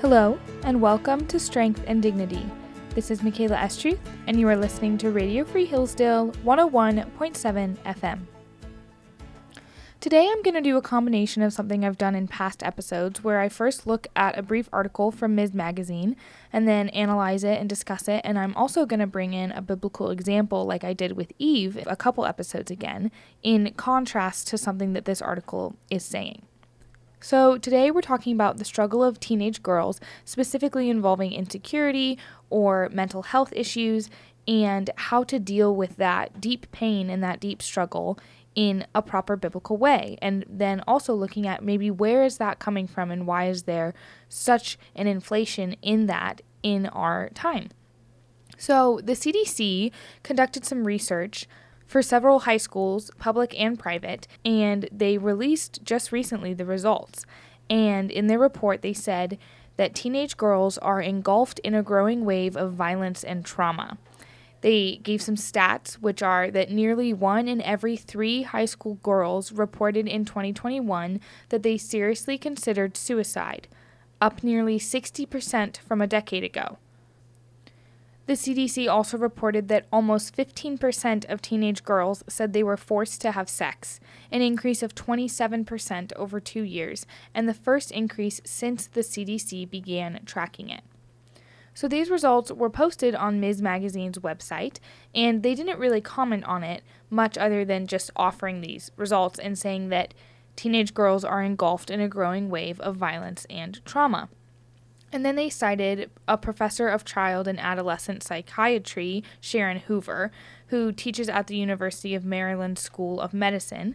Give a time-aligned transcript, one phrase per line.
[0.00, 2.46] Hello, and welcome to Strength and Dignity.
[2.94, 8.37] This is Michaela Estruth, and you are listening to Radio Free Hillsdale 101.7 FM.
[10.08, 13.40] Today I'm going to do a combination of something I've done in past episodes where
[13.40, 15.52] I first look at a brief article from Ms.
[15.52, 16.16] Magazine
[16.50, 18.22] and then analyze it and discuss it.
[18.24, 21.86] And I'm also going to bring in a biblical example like I did with Eve
[21.86, 23.10] a couple episodes again,
[23.42, 26.40] in contrast to something that this article is saying.
[27.20, 32.16] So, today we're talking about the struggle of teenage girls, specifically involving insecurity
[32.48, 34.08] or mental health issues,
[34.48, 38.18] and how to deal with that deep pain and that deep struggle
[38.58, 40.18] in a proper biblical way.
[40.20, 43.94] And then also looking at maybe where is that coming from and why is there
[44.28, 47.68] such an inflation in that in our time.
[48.56, 49.92] So, the CDC
[50.24, 51.46] conducted some research
[51.86, 57.24] for several high schools, public and private, and they released just recently the results.
[57.70, 59.38] And in their report, they said
[59.76, 63.98] that teenage girls are engulfed in a growing wave of violence and trauma.
[64.60, 69.52] They gave some stats, which are that nearly one in every three high school girls
[69.52, 71.20] reported in 2021
[71.50, 73.68] that they seriously considered suicide,
[74.20, 76.78] up nearly 60% from a decade ago.
[78.26, 83.32] The CDC also reported that almost 15% of teenage girls said they were forced to
[83.32, 89.00] have sex, an increase of 27% over two years, and the first increase since the
[89.00, 90.82] CDC began tracking it.
[91.78, 93.62] So these results were posted on Ms.
[93.62, 94.78] Magazine's website,
[95.14, 99.56] and they didn't really comment on it much other than just offering these results and
[99.56, 100.12] saying that
[100.56, 104.28] teenage girls are engulfed in a growing wave of violence and trauma.
[105.12, 110.32] And then they cited a professor of child and adolescent psychiatry, Sharon Hoover,
[110.70, 113.94] who teaches at the University of Maryland School of Medicine,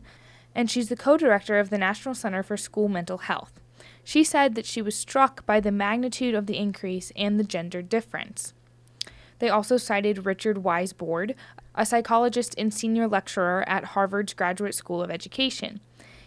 [0.56, 3.59] and she's the co director of the National Center for School Mental Health.
[4.03, 7.81] She said that she was struck by the magnitude of the increase and the gender
[7.81, 8.53] difference.
[9.40, 11.36] They also cited Richard Weissbourd,
[11.75, 15.80] a psychologist and senior lecturer at Harvard's Graduate School of Education.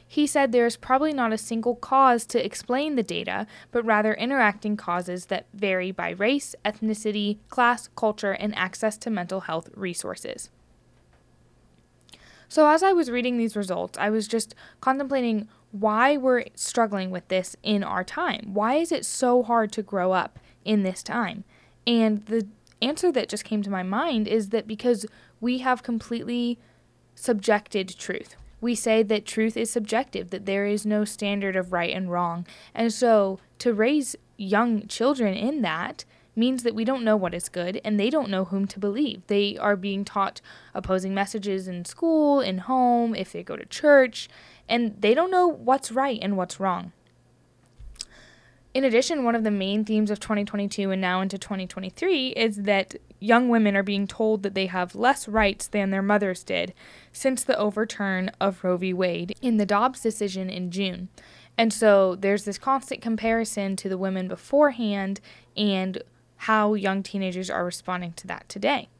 [0.08, 4.14] He said there is probably not a single cause to explain the data, but rather
[4.14, 10.50] interacting causes that vary by race, ethnicity, class, culture, and access to mental health resources.
[12.48, 15.48] So, as I was reading these results, I was just contemplating
[15.80, 18.50] why we're struggling with this in our time.
[18.52, 21.44] Why is it so hard to grow up in this time?
[21.86, 22.46] And the
[22.82, 25.06] answer that just came to my mind is that because
[25.40, 26.58] we have completely
[27.14, 31.94] subjected truth we say that truth is subjective, that there is no standard of right
[31.94, 32.46] and wrong.
[32.74, 36.04] And so to raise young children in that
[36.34, 39.22] means that we don't know what is good and they don't know whom to believe.
[39.26, 40.40] They are being taught
[40.74, 44.28] opposing messages in school, in home, if they go to church,
[44.68, 46.92] and they don't know what's right and what's wrong.
[48.74, 52.94] In addition, one of the main themes of 2022 and now into 2023 is that
[53.18, 56.74] young women are being told that they have less rights than their mothers did
[57.10, 58.92] since the overturn of Roe v.
[58.92, 61.08] Wade in the Dobbs decision in June.
[61.56, 65.20] And so there's this constant comparison to the women beforehand
[65.56, 66.02] and
[66.36, 68.90] how young teenagers are responding to that today.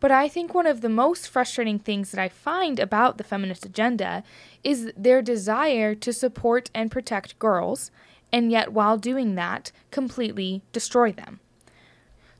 [0.00, 3.66] But I think one of the most frustrating things that I find about the feminist
[3.66, 4.22] agenda
[4.62, 7.90] is their desire to support and protect girls
[8.32, 11.40] and yet, while doing that, completely destroy them.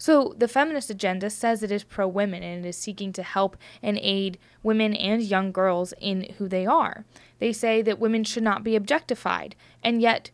[0.01, 3.57] So, the feminist agenda says it is pro women and it is seeking to help
[3.83, 7.05] and aid women and young girls in who they are.
[7.41, 10.31] They say that women should not be objectified, and yet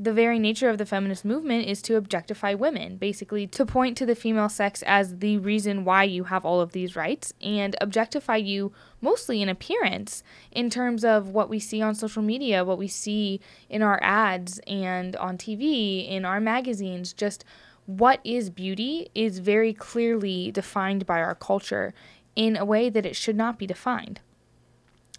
[0.00, 4.06] the very nature of the feminist movement is to objectify women, basically to point to
[4.06, 8.36] the female sex as the reason why you have all of these rights and objectify
[8.36, 10.22] you mostly in appearance
[10.52, 14.60] in terms of what we see on social media, what we see in our ads
[14.68, 17.44] and on TV, in our magazines, just
[17.86, 21.92] what is beauty is very clearly defined by our culture
[22.36, 24.20] in a way that it should not be defined.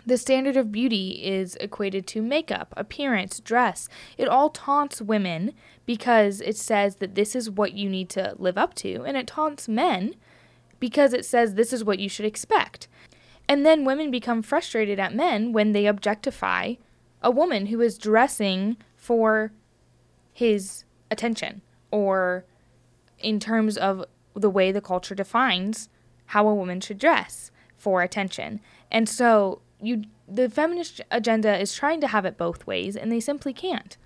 [0.06, 3.90] The standard of beauty is equated to makeup, appearance, dress.
[4.18, 5.54] It all taunts women
[5.86, 9.28] because it says that this is what you need to live up to, and it
[9.28, 10.16] taunts men
[10.80, 12.88] because it says this is what you should expect.
[13.48, 16.76] And then women become frustrated at men when they objectify
[17.22, 19.52] a woman who is dressing for
[20.32, 21.62] his attention
[21.92, 22.46] or
[23.18, 24.06] in terms of
[24.36, 25.90] the way the culture defines
[26.28, 28.62] how a woman should dress for attention.
[28.92, 33.20] And so you the feminist agenda is trying to have it both ways and they
[33.20, 33.98] simply can't.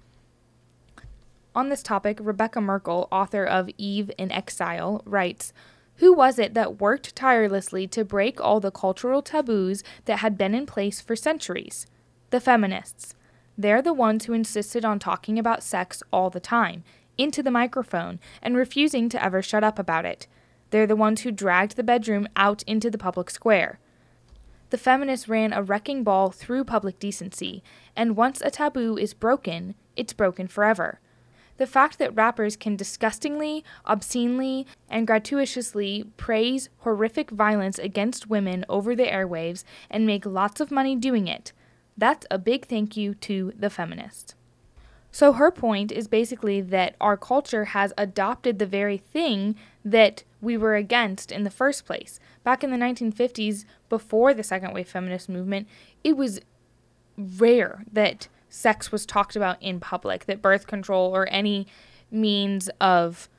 [1.55, 5.53] On this topic, Rebekah Merkle, author of Eve in Exile, writes
[5.97, 10.55] Who was it that worked tirelessly to break all the cultural taboos that had been
[10.55, 11.85] in place for centuries?
[12.31, 13.13] The feminists.
[13.55, 16.83] They're the ones who insisted on talking about sex all the time,
[17.19, 20.25] into the microphone, and refusing to ever shut up about it.
[20.71, 23.79] They're the ones who dragged the bedroom out into the public square.
[24.73, 27.61] The feminists ran a wrecking ball through public decency,
[27.95, 30.99] and once a taboo is broken, it's broken forever.
[31.57, 38.95] The fact that rappers can disgustingly, obscenely, and gratuitously praise horrific violence against women over
[38.95, 41.51] the airwaves and make lots of money doing it,
[41.95, 44.33] that's a big thank you to the feminists.
[45.11, 49.55] So her point is basically that our culture has adopted the very thing
[49.85, 52.19] that we were against in the first place.
[52.43, 55.67] Back in the 1950s, before the second wave feminist movement,
[56.03, 56.41] it was
[57.17, 61.67] rare that sex was talked about in public, that birth control or any
[62.11, 63.29] means of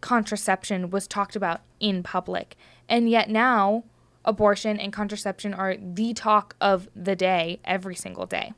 [0.00, 2.56] contraception was talked about in public.
[2.88, 3.84] And yet now,
[4.24, 8.52] abortion and contraception are the talk of the day every single day.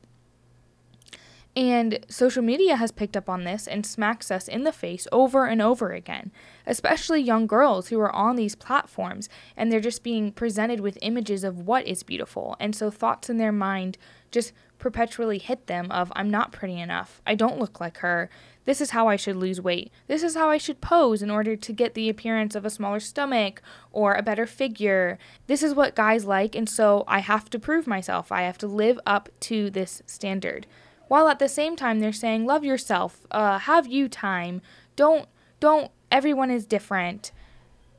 [1.55, 5.45] And social media has picked up on this and smacks us in the face over
[5.45, 6.31] and over again,
[6.65, 11.43] especially young girls who are on these platforms and they're just being presented with images
[11.43, 12.55] of what is beautiful.
[12.59, 13.99] And so thoughts in their mind
[14.31, 17.21] just perpetually hit them of I'm not pretty enough.
[17.25, 18.31] I don't look like her.
[18.65, 19.91] This is how I should lose weight.
[20.07, 22.99] This is how I should pose in order to get the appearance of a smaller
[22.99, 23.61] stomach
[23.91, 25.19] or a better figure.
[25.45, 28.31] This is what guys like and so I have to prove myself.
[28.31, 30.65] I have to live up to this standard
[31.13, 34.63] while at the same time they're saying love yourself, uh, have you time,
[34.95, 35.29] don't
[35.59, 37.31] don't everyone is different.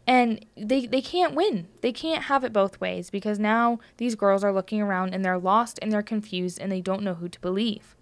[0.04, 1.68] And they, they can't win.
[1.80, 5.38] They can't have it both ways because now these girls are looking around and they're
[5.38, 7.94] lost and they're confused and they don't know who to believe.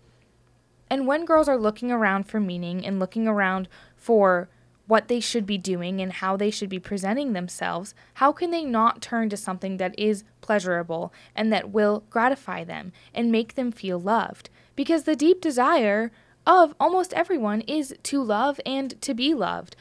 [0.89, 4.49] And when girls are looking around for meaning and looking around for
[4.87, 8.65] what they should be doing and how they should be presenting themselves, how can they
[8.65, 13.71] not turn to something that is pleasurable and that will gratify them and make them
[13.71, 14.49] feel loved?
[14.77, 16.11] Because the deep desire
[16.47, 19.77] of almost everyone is to love and to be loved.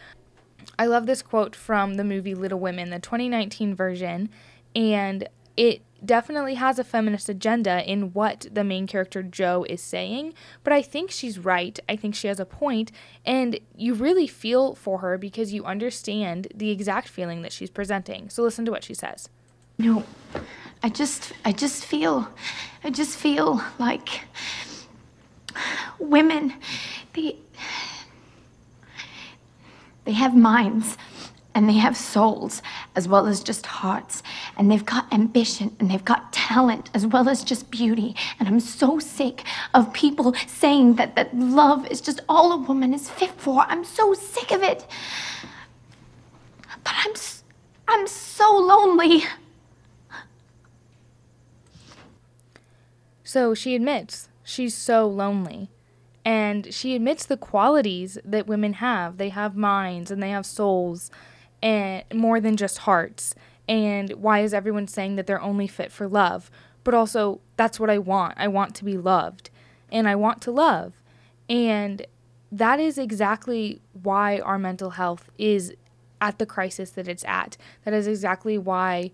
[0.78, 4.30] I love this quote from the movie Little Women, the 2019 version,
[4.76, 5.28] and
[5.58, 10.34] it definitely has a feminist agenda in what the main character Jo is saying,
[10.64, 11.80] but I think she's right.
[11.88, 12.92] I think she has a point,
[13.26, 18.30] and you really feel for her because you understand the exact feeling that she's presenting.
[18.30, 19.30] So listen to what she says.
[19.78, 20.04] No.
[20.84, 22.28] I just I just feel
[22.84, 24.22] I just feel like
[26.00, 26.54] women,
[27.14, 27.38] they
[30.04, 30.98] they have minds
[31.54, 32.62] and they have souls
[32.96, 34.24] as well as just hearts.
[34.58, 38.16] And they've got ambition and they've got talent as well as just beauty.
[38.40, 39.44] And i'm so sick
[39.74, 43.64] of people saying that that love is just all a woman is fit for.
[43.68, 44.86] I'm so sick of it.
[46.84, 47.14] But i'm
[47.88, 49.24] i'm so lonely.
[53.24, 55.70] So she admits she's so lonely.
[56.24, 59.18] And she admits the qualities that women have.
[59.18, 61.10] They have minds and they have souls
[61.64, 63.34] and more than just hearts.
[63.68, 66.52] And why is everyone saying that they're only fit for love?
[66.84, 68.36] But also, that's what I want.
[68.38, 69.50] I want to be loved
[69.92, 70.94] and I want to love.
[71.50, 72.06] And
[72.52, 75.74] that is exactly why our mental health is
[76.20, 77.58] at the crisis that it's at.
[77.84, 79.12] That is exactly why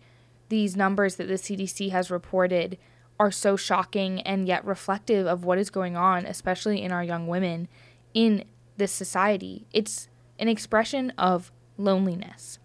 [0.49, 2.77] these numbers that the CDC has reported
[3.19, 7.27] are so shocking and yet reflective of what is going on, especially in our young
[7.27, 7.67] women
[8.13, 8.43] in
[8.77, 9.65] this society.
[9.73, 10.07] It's
[10.39, 12.59] an expression of loneliness.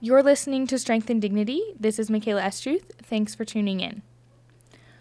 [0.00, 1.60] You're listening to Strength and Dignity.
[1.78, 2.90] This is Michaela Estruth.
[3.02, 4.02] Thanks for tuning in.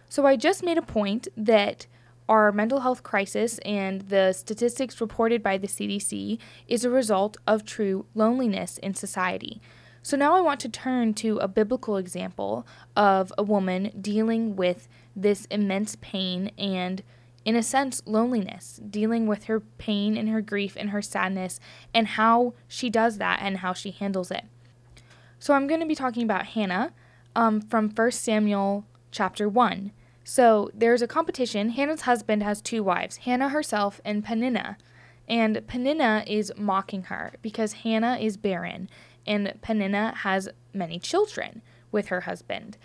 [0.09, 1.85] So, I just made a point that
[2.29, 7.65] our mental health crisis and the statistics reported by the CDC is a result of
[7.65, 9.61] true loneliness in society.
[10.07, 14.87] So now I want to turn to a biblical example of a woman dealing with
[15.17, 17.03] this immense pain and,
[17.43, 21.59] in a sense, loneliness, dealing with her pain and her grief and her sadness,
[21.93, 24.45] and how she does that and how she handles it.
[25.39, 26.93] So I'm going to be talking about Hannah
[27.35, 29.91] um, from 1 Samuel chapter 1.
[30.23, 31.71] So there's a competition.
[31.71, 34.77] Hannah's husband has two wives, Hannah herself and Peninnah.
[35.27, 38.89] And Peninnah is mocking her because Hannah is barren
[39.27, 42.77] and Peninnah has many children with her husband.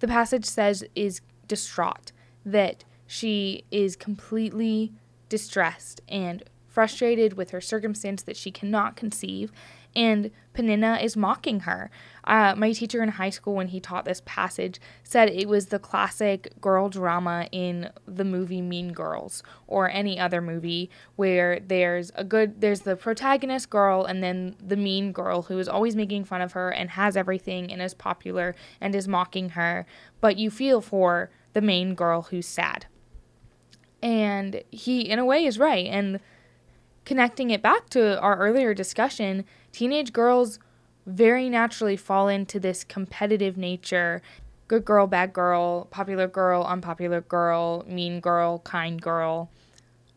[0.00, 2.12] The passage says is distraught
[2.44, 4.92] that she is completely
[5.28, 9.52] distressed and frustrated with her circumstance that she cannot conceive
[9.94, 11.90] and Peninnah is mocking her.
[12.24, 15.78] Uh, my teacher in high school, when he taught this passage, said it was the
[15.78, 22.24] classic girl drama in the movie Mean Girls or any other movie where there's a
[22.24, 26.40] good, there's the protagonist girl and then the mean girl who is always making fun
[26.40, 29.86] of her and has everything and is popular and is mocking her,
[30.20, 32.86] but you feel for the main girl who's sad.
[34.02, 35.86] And he, in a way, is right.
[35.86, 36.18] And
[37.04, 40.58] connecting it back to our earlier discussion, teenage girls
[41.06, 44.22] very naturally fall into this competitive nature
[44.72, 49.50] good girl, bad girl, popular girl, unpopular girl, mean girl, kind girl.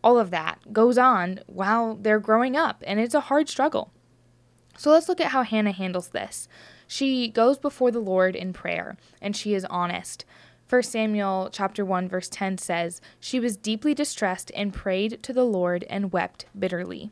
[0.01, 3.92] All of that goes on while they're growing up, and it's a hard struggle.
[4.77, 6.48] So let's look at how Hannah handles this.
[6.88, 10.24] She goes before the Lord in prayer, and she is honest.
[10.67, 15.45] 1 Samuel chapter 1 verse 10 says, "She was deeply distressed and prayed to the
[15.45, 17.12] Lord and wept bitterly."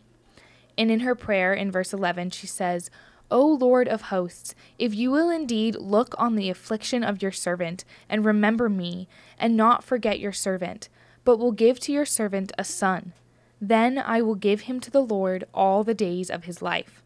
[0.77, 2.89] And in her prayer in verse 11 she says,
[3.29, 7.85] O Lord of hosts, if you will indeed look on the affliction of your servant,
[8.09, 9.07] and remember me,
[9.37, 10.89] and not forget your servant,
[11.23, 13.13] but will give to your servant a son,
[13.61, 17.02] then I will give him to the Lord all the days of his life.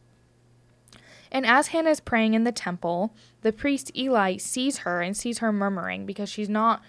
[1.31, 5.39] And as Hannah is praying in the temple, the priest Eli sees her and sees
[5.39, 6.81] her murmuring because she's not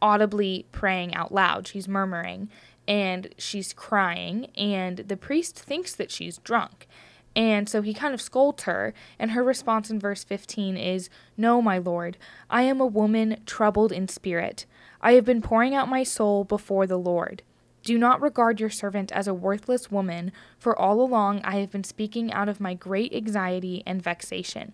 [0.00, 1.66] audibly praying out loud.
[1.66, 2.48] She's murmuring
[2.88, 6.86] and she's crying, and the priest thinks that she's drunk.
[7.34, 11.60] And so he kind of scolds her, and her response in verse 15 is, No,
[11.60, 12.16] my lord,
[12.48, 14.64] I am a woman troubled in spirit.
[15.02, 17.42] I have been pouring out my soul before the Lord.
[17.86, 21.84] Do not regard your servant as a worthless woman, for all along I have been
[21.84, 24.72] speaking out of my great anxiety and vexation.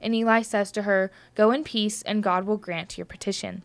[0.00, 3.64] And Eli says to her, Go in peace, and God will grant your petition.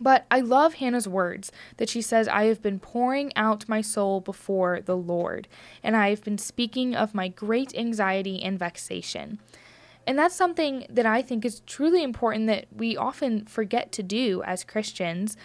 [0.00, 4.22] But I love Hannah's words that she says, I have been pouring out my soul
[4.22, 5.46] before the Lord,
[5.82, 9.40] and I have been speaking of my great anxiety and vexation.
[10.06, 14.42] And that's something that I think is truly important that we often forget to do
[14.46, 15.36] as Christians,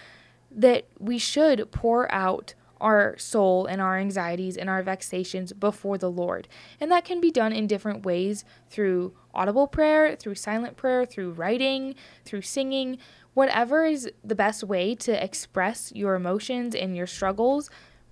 [0.60, 6.12] that we should pour out our soul and our anxieties and our vexations before the
[6.12, 6.48] Lord.
[6.80, 11.32] And that can be done in different ways through audible prayer, through silent prayer, through
[11.32, 12.98] writing, through singing
[13.34, 17.70] whatever is the best way to express your emotions and your struggles.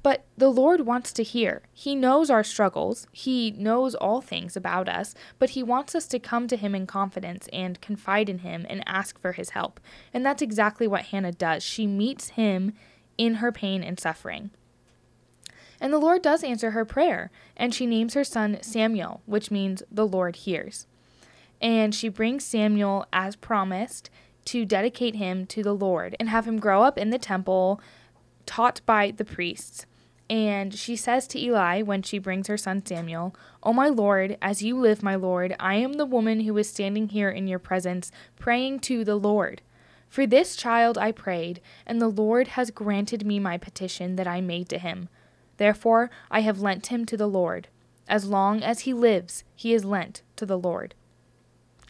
[0.07, 1.63] But the Lord wants to hear.
[1.73, 3.07] He knows our struggles.
[3.11, 6.87] He knows all things about us, but He wants us to come to Him in
[6.87, 9.81] confidence and confide in Him and ask for His help.
[10.13, 11.61] And that's exactly what Hannah does.
[11.61, 12.71] She meets Him
[13.17, 14.51] in her pain and suffering.
[15.81, 19.83] And the Lord does answer her prayer, and she names her son Samuel, which means
[19.91, 20.87] the Lord hears.
[21.59, 24.09] And she brings Samuel as promised
[24.45, 27.81] to dedicate him to the Lord and have him grow up in the temple,
[28.45, 29.85] taught by the priests.
[30.29, 34.61] And she says to Eli when she brings her son Samuel, O my Lord, as
[34.61, 38.11] you live, my Lord, I am the woman who is standing here in your presence,
[38.37, 39.61] praying to the Lord.
[40.09, 44.41] For this child I prayed, and the Lord has granted me my petition that I
[44.41, 45.07] made to him.
[45.57, 47.69] Therefore I have lent him to the Lord.
[48.07, 50.93] As long as he lives, he is lent to the Lord.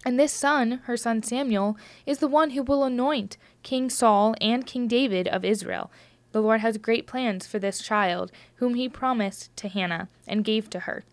[0.06, 4.66] And this son, her son Samuel, is the one who will anoint King Saul and
[4.66, 5.92] King David of Israel.
[6.38, 10.70] The Lord has great plans for this child, whom he promised to Hannah and gave
[10.70, 11.04] to her.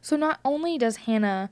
[0.00, 1.48] So not only does Hannah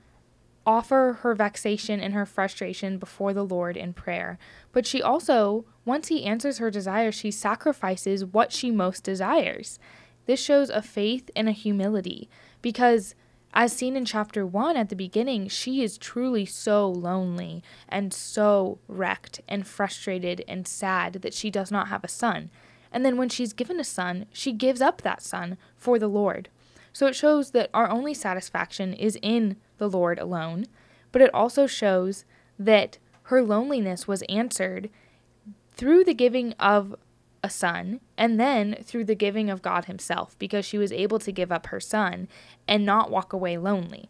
[0.66, 4.40] offer her vexation and her frustration before the Lord in prayer,
[4.72, 9.78] but she also, once he answers her desire, she sacrifices what she most desires.
[10.26, 12.28] This shows a faith and a humility
[12.60, 13.14] because
[13.54, 18.78] as seen in chapter 1 at the beginning, she is truly so lonely and so
[18.88, 22.50] wrecked and frustrated and sad that she does not have a son.
[22.90, 26.48] And then when she's given a son, she gives up that son for the Lord.
[26.92, 30.66] So it shows that our only satisfaction is in the Lord alone,
[31.10, 32.24] but it also shows
[32.58, 34.90] that her loneliness was answered
[35.74, 36.94] through the giving of
[37.42, 41.32] a son, and then through the giving of God Himself, because she was able to
[41.32, 42.28] give up her son
[42.68, 44.08] and not walk away lonely.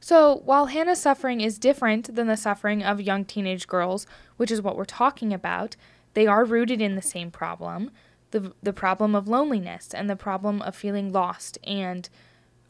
[0.00, 4.06] So, while Hannah's suffering is different than the suffering of young teenage girls,
[4.38, 5.76] which is what we're talking about,
[6.14, 7.90] they are rooted in the same problem
[8.30, 12.08] the, the problem of loneliness and the problem of feeling lost and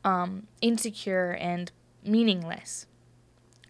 [0.05, 1.71] um, insecure and
[2.03, 2.87] meaningless.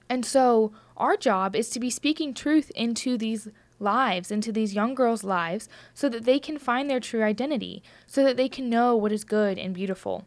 [0.08, 3.48] And so, our job is to be speaking truth into these
[3.80, 8.22] lives, into these young girls' lives, so that they can find their true identity, so
[8.24, 10.24] that they can know what is good and beautiful.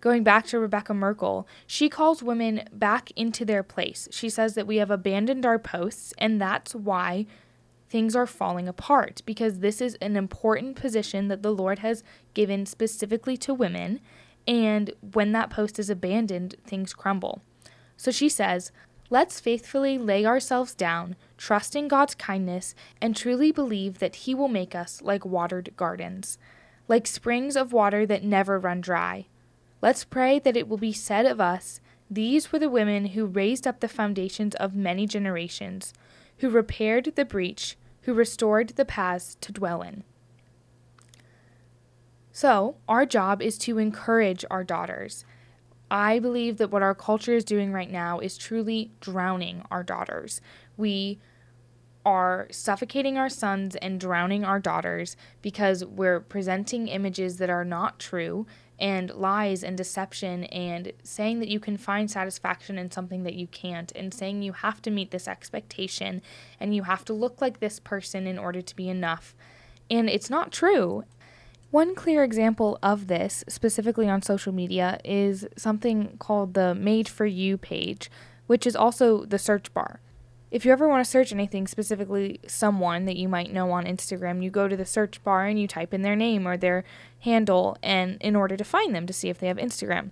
[0.00, 4.08] Going back to Rebekah Merkle, she calls women back into their place.
[4.12, 7.26] She says that we have abandoned our posts, and that's why
[7.88, 12.04] things are falling apart because this is an important position that the Lord has
[12.34, 14.00] given specifically to women.
[14.46, 17.42] And when that post is abandoned, things crumble.
[17.96, 18.70] So she says,
[19.10, 24.48] Let's faithfully lay ourselves down, trust in God's kindness, and truly believe that He will
[24.48, 26.36] make us like watered gardens,
[26.86, 29.26] like springs of water that never run dry.
[29.80, 31.80] Let's pray that it will be said of us,
[32.10, 35.94] These were the women who raised up the foundations of many generations
[36.38, 40.04] who repaired the breach, who restored the paths to dwell in.
[42.32, 45.24] So, our job is to encourage our daughters.
[45.90, 50.40] I believe that what our culture is doing right now is truly drowning our daughters.
[50.76, 51.18] We
[52.04, 57.98] are suffocating our sons and drowning our daughters because we're presenting images that are not
[57.98, 58.46] true
[58.78, 63.46] and lies and deception and saying that you can find satisfaction in something that you
[63.48, 66.22] can't and saying you have to meet this expectation
[66.60, 69.34] and you have to look like this person in order to be enough.
[69.90, 71.04] And it's not true.
[71.70, 77.26] One clear example of this, specifically on social media, is something called the Made for
[77.26, 78.10] You page,
[78.46, 80.00] which is also the search bar.
[80.50, 84.42] If you ever want to search anything, specifically someone that you might know on Instagram,
[84.42, 86.84] you go to the search bar and you type in their name or their
[87.20, 90.10] handle and in order to find them to see if they have Instagram.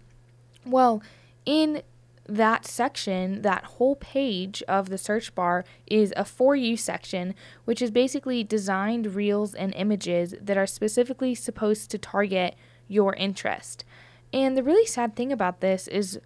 [0.67, 1.03] Well,
[1.47, 1.83] in
[2.29, 7.81] that section, that whole page of the search bar is a for you section, which
[7.81, 12.57] is basically designed reels and images that are specifically supposed to target
[12.89, 13.85] your interest.
[14.33, 16.21] And the really sad thing about this is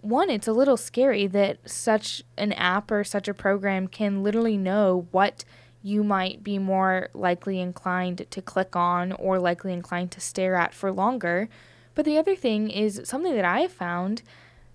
[0.00, 4.56] one, it's a little scary that such an app or such a program can literally
[4.56, 5.44] know what
[5.82, 10.74] you might be more likely inclined to click on or likely inclined to stare at
[10.74, 11.48] for longer.
[11.94, 14.22] But the other thing is something that I have found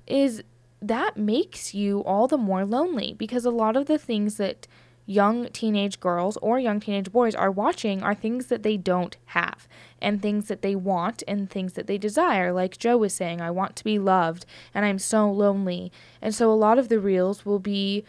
[0.08, 0.44] is
[0.82, 4.68] that makes you all the more lonely because a lot of the things that
[5.08, 9.68] young teenage girls or young teenage boys are watching are things that they don't have
[10.02, 12.52] and things that they want and things that they desire.
[12.52, 15.92] Like Jo was saying, I want to be loved and I'm so lonely.
[16.22, 18.04] And so a lot of the reels will be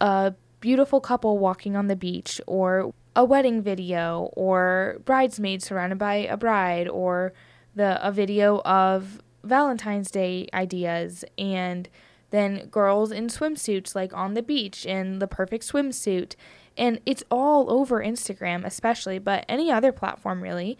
[0.00, 6.14] a beautiful couple walking on the beach or a wedding video or bridesmaids surrounded by
[6.14, 7.34] a bride or
[7.74, 11.88] the a video of Valentine's Day ideas and
[12.30, 16.34] then girls in swimsuits like on the beach in the perfect swimsuit.
[16.76, 20.78] And it's all over Instagram especially but any other platform really.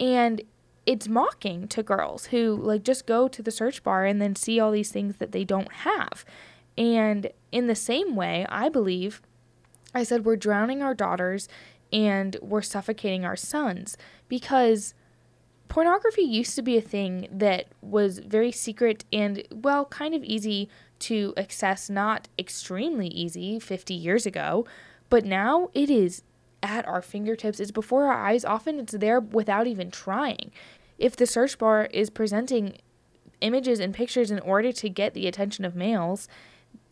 [0.00, 0.42] And
[0.86, 4.58] it's mocking to girls who like just go to the search bar and then see
[4.58, 6.24] all these things that they don't have.
[6.76, 9.22] And in the same way I believe
[9.94, 11.48] I said we're drowning our daughters
[11.92, 13.96] and we're suffocating our sons
[14.28, 14.94] because
[15.68, 20.68] pornography used to be a thing that was very secret and well kind of easy
[21.00, 24.66] to access, not extremely easy 50 years ago,
[25.10, 26.22] but now it is
[26.62, 27.60] at our fingertips.
[27.60, 28.44] It's before our eyes.
[28.44, 30.50] Often it's there without even trying.
[30.98, 32.78] If the search bar is presenting
[33.40, 36.28] images and pictures in order to get the attention of males,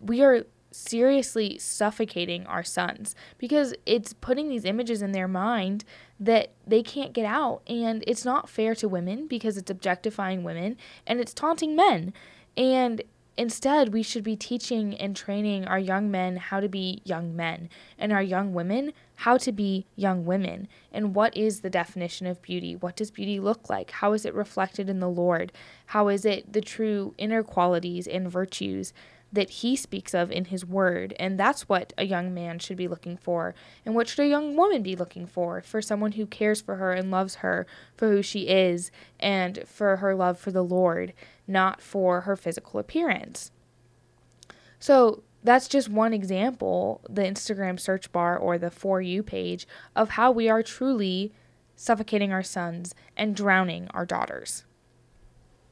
[0.01, 5.85] we are seriously suffocating our sons because it's putting these images in their mind
[6.19, 7.63] that they can't get out.
[7.67, 10.77] And it's not fair to women because it's objectifying women
[11.07, 12.13] and it's taunting men.
[12.57, 13.03] And
[13.39, 17.69] Instead, we should be teaching and training our young men how to be young men
[17.99, 20.69] and our young women how to be young women.
[20.93, 22.77] And what is the definition of beauty?
[22.77, 23.91] What does beauty look like?
[23.91, 25.53] How is it reflected in the Lord?
[25.87, 28.93] How is it the true inner qualities and virtues
[29.33, 31.15] that he speaks of in his word?
[31.19, 33.55] And that's what a young man should be looking for.
[33.85, 35.61] And what should a young woman be looking for?
[35.63, 39.97] For someone who cares for her and loves her for who she is and for
[39.97, 41.13] her love for the Lord
[41.47, 43.51] not for her physical appearance.
[44.79, 50.11] So that's just one example, the Instagram search bar or the For You page, of
[50.11, 51.33] how we are truly
[51.77, 54.65] suffocating our sons and drowning our daughters.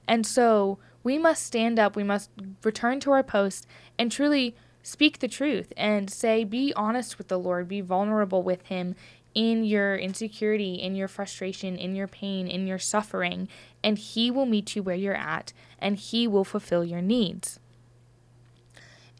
[0.06, 2.30] And so we must stand up, we must
[2.64, 3.66] return to our post
[3.98, 8.62] and truly speak the truth and say, be honest with the Lord, be vulnerable with
[8.66, 8.96] Him
[9.34, 13.48] in your insecurity, in your frustration, in your pain, in your suffering,
[13.82, 17.60] and He will meet you where you're at and He will fulfill your needs.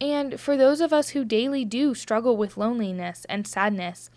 [0.01, 4.11] And for those of us who daily do struggle with loneliness and sadness,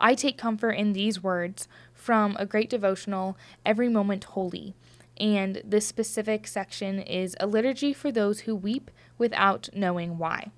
[0.00, 4.74] I take comfort in these words from a great devotional, Every Moment Holy.
[5.20, 10.52] And this specific section is a liturgy for those who weep without knowing why.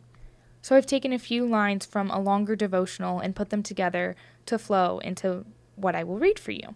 [0.60, 4.58] So I've taken a few lines from a longer devotional and put them together to
[4.58, 5.46] flow into
[5.76, 6.74] what I will read for you.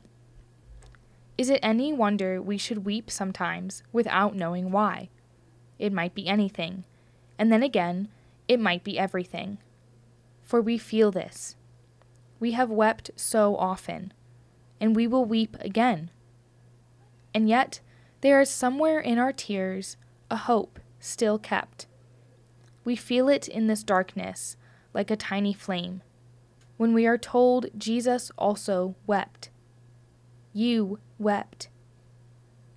[1.37, 5.11] Is it any wonder we should weep sometimes without knowing why?
[5.79, 6.85] It might be anything,
[7.39, 8.09] and then again,
[8.49, 9.59] it might be everything.
[10.43, 11.57] For we feel this.
[12.45, 14.13] we have wept so often,
[14.81, 16.11] and we will weep again.
[17.35, 17.81] And yet,
[18.21, 19.97] there is somewhere in our tears
[20.31, 21.87] a hope still kept.
[22.85, 24.57] We feel it in this darkness
[24.95, 26.01] like a tiny flame
[26.77, 29.51] when we are told Jesus also wept.
[30.53, 31.69] You wept.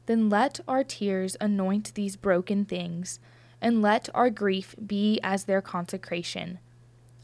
[0.06, 3.20] Then let our tears anoint these broken things,
[3.62, 6.60] and let our grief be as their consecration,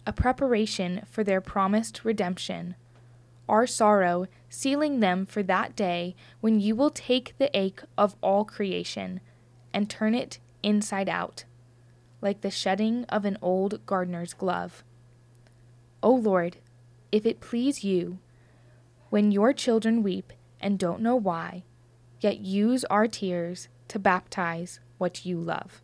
[0.06, 2.76] a preparation for their promised redemption,
[3.48, 8.46] our sorrow sealing them for that day when you will take the ache of all
[8.46, 9.20] creation
[9.74, 11.44] and turn it inside out,
[12.22, 14.84] like the shedding of an old gardener's glove.
[16.02, 16.58] O Lord,
[17.12, 18.20] if it please you,
[19.10, 21.64] when your children weep and don't know why,
[22.20, 25.82] yet use our tears to baptize what you love.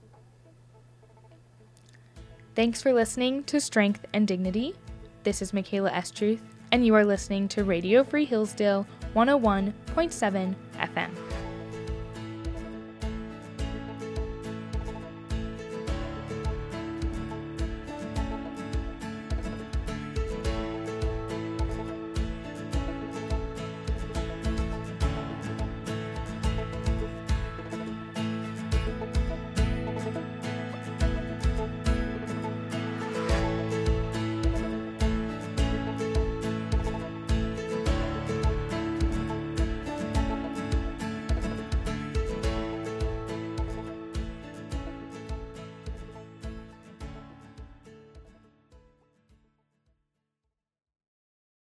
[2.56, 4.74] Thanks for listening to Strength and Dignity.
[5.24, 6.42] This is Michaela Estruth,
[6.72, 11.29] and you are listening to Radio Free Hillsdale 101.7 FM.